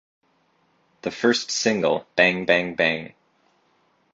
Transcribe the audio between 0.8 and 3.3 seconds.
The first single "Bang Bang Bang".